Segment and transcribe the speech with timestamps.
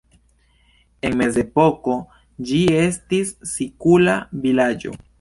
[1.09, 1.99] En mezepoko
[2.49, 5.01] ĝi estis sikula vilaĝo.